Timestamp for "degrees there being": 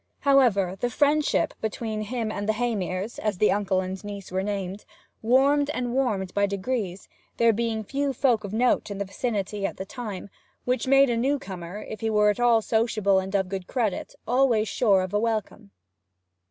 6.47-7.83